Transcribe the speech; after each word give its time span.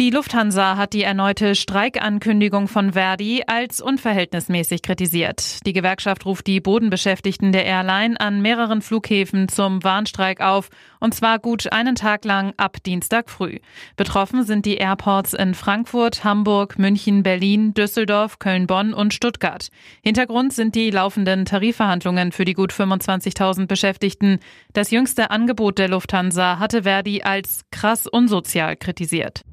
Die 0.00 0.10
Lufthansa 0.10 0.76
hat 0.76 0.92
die 0.92 1.04
erneute 1.04 1.54
Streikankündigung 1.54 2.66
von 2.66 2.94
Verdi 2.94 3.44
als 3.46 3.80
unverhältnismäßig 3.80 4.82
kritisiert. 4.82 5.64
Die 5.66 5.72
Gewerkschaft 5.72 6.26
ruft 6.26 6.48
die 6.48 6.60
Bodenbeschäftigten 6.60 7.52
der 7.52 7.64
Airline 7.64 8.18
an 8.20 8.42
mehreren 8.42 8.82
Flughäfen 8.82 9.46
zum 9.46 9.84
Warnstreik 9.84 10.40
auf, 10.40 10.68
und 10.98 11.14
zwar 11.14 11.38
gut 11.38 11.72
einen 11.72 11.94
Tag 11.94 12.24
lang 12.24 12.54
ab 12.56 12.78
Dienstag 12.84 13.30
früh. 13.30 13.60
Betroffen 13.94 14.42
sind 14.42 14.66
die 14.66 14.78
Airports 14.78 15.32
in 15.32 15.54
Frankfurt, 15.54 16.24
Hamburg, 16.24 16.76
München, 16.76 17.22
Berlin, 17.22 17.72
Düsseldorf, 17.72 18.40
Köln-Bonn 18.40 18.94
und 18.94 19.14
Stuttgart. 19.14 19.68
Hintergrund 20.02 20.52
sind 20.52 20.74
die 20.74 20.90
laufenden 20.90 21.44
Tarifverhandlungen 21.44 22.32
für 22.32 22.44
die 22.44 22.54
gut 22.54 22.72
25.000 22.72 23.68
Beschäftigten. 23.68 24.40
Das 24.72 24.90
jüngste 24.90 25.30
Angebot 25.30 25.78
der 25.78 25.86
Lufthansa 25.86 26.58
hatte 26.58 26.82
Verdi 26.82 27.22
als 27.22 27.60
krass 27.70 28.08
unsozial 28.08 28.74
kritisiert. 28.74 29.44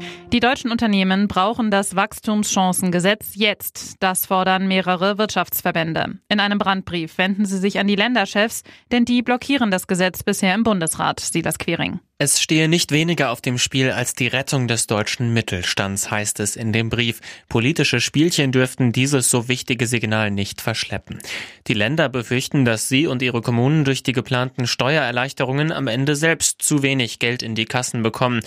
you 0.00 0.23
Die 0.34 0.40
deutschen 0.40 0.72
Unternehmen 0.72 1.28
brauchen 1.28 1.70
das 1.70 1.94
Wachstumschancengesetz 1.94 3.34
jetzt. 3.36 3.94
Das 4.00 4.26
fordern 4.26 4.66
mehrere 4.66 5.16
Wirtschaftsverbände. 5.16 6.18
In 6.28 6.40
einem 6.40 6.58
Brandbrief 6.58 7.18
wenden 7.18 7.46
sie 7.46 7.58
sich 7.58 7.78
an 7.78 7.86
die 7.86 7.94
Länderchefs, 7.94 8.64
denn 8.90 9.04
die 9.04 9.22
blockieren 9.22 9.70
das 9.70 9.86
Gesetz 9.86 10.24
bisher 10.24 10.52
im 10.56 10.64
Bundesrat, 10.64 11.20
Silas 11.20 11.56
Quering. 11.58 12.00
Es 12.18 12.40
stehe 12.40 12.68
nicht 12.68 12.90
weniger 12.90 13.30
auf 13.30 13.40
dem 13.40 13.58
Spiel 13.58 13.90
als 13.90 14.14
die 14.14 14.28
Rettung 14.28 14.66
des 14.66 14.86
deutschen 14.86 15.32
Mittelstands, 15.32 16.10
heißt 16.10 16.40
es 16.40 16.56
in 16.56 16.72
dem 16.72 16.88
Brief. 16.88 17.20
Politische 17.48 18.00
Spielchen 18.00 18.50
dürften 18.50 18.92
dieses 18.92 19.30
so 19.30 19.48
wichtige 19.48 19.86
Signal 19.86 20.30
nicht 20.30 20.60
verschleppen. 20.60 21.18
Die 21.66 21.74
Länder 21.74 22.08
befürchten, 22.08 22.64
dass 22.64 22.88
sie 22.88 23.06
und 23.06 23.20
ihre 23.22 23.40
Kommunen 23.40 23.84
durch 23.84 24.02
die 24.02 24.12
geplanten 24.12 24.66
Steuererleichterungen 24.66 25.70
am 25.70 25.86
Ende 25.86 26.16
selbst 26.16 26.62
zu 26.62 26.82
wenig 26.82 27.18
Geld 27.18 27.42
in 27.42 27.54
die 27.54 27.66
Kassen 27.66 28.02
bekommen. 28.02 28.40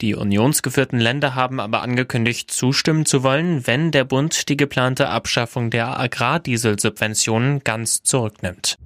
Die 0.00 0.14
unionsgeführten 0.14 0.98
Länder 0.98 1.33
haben 1.34 1.60
aber 1.60 1.82
angekündigt, 1.82 2.50
zustimmen 2.50 3.06
zu 3.06 3.22
wollen, 3.22 3.66
wenn 3.66 3.90
der 3.90 4.04
Bund 4.04 4.48
die 4.48 4.56
geplante 4.56 5.08
Abschaffung 5.08 5.70
der 5.70 5.98
Agrardieselsubventionen 5.98 7.64
ganz 7.64 8.02
zurücknimmt. 8.02 8.78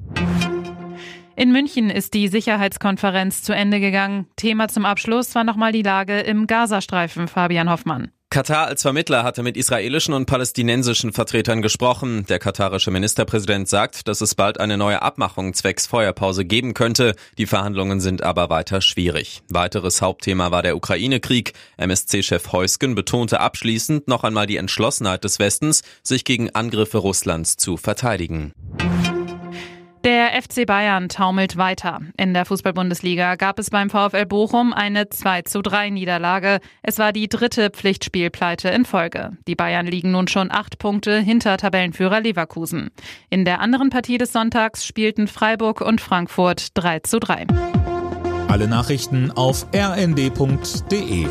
In 1.37 1.53
München 1.53 1.89
ist 1.89 2.15
die 2.15 2.27
Sicherheitskonferenz 2.27 3.43
zu 3.43 3.53
Ende 3.55 3.79
gegangen. 3.79 4.27
Thema 4.35 4.67
zum 4.69 4.85
Abschluss 4.85 5.35
war 5.37 5.45
nochmal 5.45 5.71
die 5.71 5.83
Lage 5.83 6.19
im 6.19 6.49
Gazastreifen, 6.49 7.29
Fabian 7.29 7.71
Hoffmann. 7.71 8.11
Katar 8.31 8.67
als 8.67 8.83
Vermittler 8.83 9.25
hatte 9.25 9.43
mit 9.43 9.57
israelischen 9.57 10.13
und 10.13 10.27
palästinensischen 10.27 11.15
Vertretern 11.15 11.63
gesprochen. 11.63 12.27
Der 12.29 12.39
katarische 12.39 12.91
Ministerpräsident 12.91 13.71
sagt, 13.71 14.07
dass 14.07 14.21
es 14.21 14.35
bald 14.35 14.61
eine 14.61 14.77
neue 14.77 15.01
Abmachung 15.01 15.55
zwecks 15.55 15.87
Feuerpause 15.87 16.45
geben 16.45 16.75
könnte. 16.75 17.15
Die 17.39 17.47
Verhandlungen 17.47 18.01
sind 18.01 18.23
aber 18.23 18.51
weiter 18.51 18.83
schwierig. 18.83 19.41
Weiteres 19.49 20.03
Hauptthema 20.03 20.51
war 20.51 20.61
der 20.61 20.77
Ukraine-Krieg. 20.77 21.55
MSC-Chef 21.79 22.53
Heusgen 22.53 22.95
betonte 22.95 23.41
abschließend 23.41 24.09
noch 24.09 24.25
einmal 24.25 24.47
die 24.47 24.59
Entschlossenheit 24.59 25.25
des 25.25 25.39
Westens, 25.39 25.83
sich 26.03 26.25
gegen 26.25 26.51
Angriffe 26.51 26.99
Russlands 26.99 27.57
zu 27.57 27.79
verteidigen. 27.79 28.53
Der 30.05 30.31
FC 30.41 30.65
Bayern 30.65 31.09
taumelt 31.09 31.57
weiter. 31.57 32.01
In 32.17 32.33
der 32.33 32.45
Fußball-Bundesliga 32.45 33.35
gab 33.35 33.59
es 33.59 33.71
beim 33.71 33.91
VfL 33.91 34.27
Bochum 34.27 34.73
eine 34.73 35.09
2 35.09 35.43
zu 35.43 35.61
3 35.61 35.91
Niederlage. 35.91 36.61
Es 36.83 36.99
war 36.99 37.13
die 37.13 37.29
dritte 37.29 37.71
Pflichtspielpleite 37.71 38.69
in 38.69 38.85
Folge. 38.85 39.33
Die 39.49 39.57
Bayern 39.57 39.87
liegen 39.87 40.13
nun 40.13 40.29
schon 40.29 40.53
acht 40.53 40.79
Punkte 40.79 41.19
hinter 41.19 41.57
Tabellenführer 41.57 42.21
Leverkusen. 42.21 42.91
In 43.29 43.45
der 43.45 43.61
anderen 43.61 43.91
Partie 43.91 44.19
des 44.19 44.33
Sonntags 44.33 44.87
spielten 44.87 45.27
Freiburg 45.27 45.81
und 45.81 46.01
Frankfurt 46.01 46.69
3 46.75 47.01
zu 47.01 47.19
3. 47.19 47.47
Alle 48.49 48.69
Nachrichten 48.69 49.33
auf 49.33 49.67
rnd.de 49.75 51.27